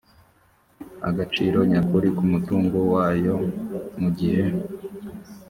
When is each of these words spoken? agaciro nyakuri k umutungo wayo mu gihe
agaciro 1.09 1.57
nyakuri 1.71 2.07
k 2.15 2.17
umutungo 2.25 2.77
wayo 2.93 3.35
mu 3.99 4.09
gihe 4.17 4.45